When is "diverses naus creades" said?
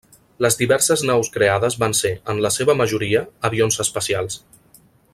0.61-1.77